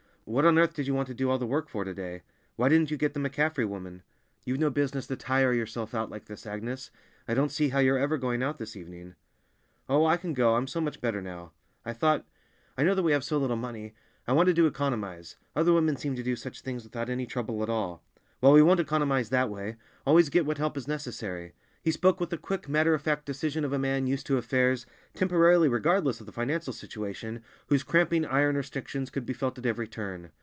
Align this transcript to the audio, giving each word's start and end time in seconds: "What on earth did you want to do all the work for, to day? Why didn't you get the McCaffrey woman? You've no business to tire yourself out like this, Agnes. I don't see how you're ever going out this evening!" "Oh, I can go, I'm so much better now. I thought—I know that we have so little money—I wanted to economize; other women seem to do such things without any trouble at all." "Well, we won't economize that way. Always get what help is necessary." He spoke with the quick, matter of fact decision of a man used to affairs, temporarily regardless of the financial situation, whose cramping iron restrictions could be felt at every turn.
"What 0.23 0.45
on 0.45 0.57
earth 0.57 0.73
did 0.75 0.87
you 0.87 0.93
want 0.93 1.07
to 1.09 1.13
do 1.13 1.29
all 1.29 1.39
the 1.39 1.47
work 1.47 1.67
for, 1.67 1.83
to 1.83 1.93
day? 1.93 2.21
Why 2.55 2.69
didn't 2.69 2.89
you 2.89 2.95
get 2.95 3.13
the 3.13 3.19
McCaffrey 3.19 3.67
woman? 3.67 4.01
You've 4.45 4.59
no 4.59 4.69
business 4.69 5.05
to 5.07 5.17
tire 5.17 5.51
yourself 5.51 5.93
out 5.93 6.09
like 6.09 6.25
this, 6.25 6.45
Agnes. 6.45 6.89
I 7.27 7.33
don't 7.33 7.51
see 7.51 7.69
how 7.69 7.79
you're 7.79 7.97
ever 7.97 8.17
going 8.17 8.41
out 8.41 8.57
this 8.57 8.77
evening!" 8.77 9.15
"Oh, 9.89 10.05
I 10.05 10.15
can 10.15 10.33
go, 10.33 10.55
I'm 10.55 10.67
so 10.67 10.79
much 10.79 11.01
better 11.01 11.21
now. 11.21 11.51
I 11.83 11.91
thought—I 11.91 12.83
know 12.83 12.95
that 12.95 13.03
we 13.03 13.11
have 13.11 13.25
so 13.25 13.39
little 13.39 13.57
money—I 13.57 14.31
wanted 14.31 14.55
to 14.55 14.67
economize; 14.67 15.35
other 15.53 15.73
women 15.73 15.97
seem 15.97 16.15
to 16.15 16.23
do 16.23 16.37
such 16.37 16.61
things 16.61 16.85
without 16.85 17.09
any 17.09 17.25
trouble 17.25 17.61
at 17.61 17.69
all." 17.69 18.01
"Well, 18.39 18.53
we 18.53 18.61
won't 18.61 18.79
economize 18.79 19.31
that 19.31 19.49
way. 19.49 19.75
Always 20.05 20.29
get 20.29 20.45
what 20.45 20.59
help 20.59 20.77
is 20.77 20.87
necessary." 20.87 21.53
He 21.83 21.89
spoke 21.89 22.19
with 22.19 22.29
the 22.29 22.37
quick, 22.37 22.69
matter 22.69 22.93
of 22.93 23.01
fact 23.01 23.25
decision 23.25 23.65
of 23.65 23.73
a 23.73 23.79
man 23.79 24.05
used 24.05 24.27
to 24.27 24.37
affairs, 24.37 24.85
temporarily 25.15 25.67
regardless 25.67 26.19
of 26.19 26.27
the 26.27 26.31
financial 26.31 26.73
situation, 26.73 27.41
whose 27.69 27.81
cramping 27.81 28.23
iron 28.23 28.55
restrictions 28.55 29.09
could 29.09 29.25
be 29.25 29.33
felt 29.33 29.57
at 29.57 29.65
every 29.65 29.87
turn. 29.87 30.29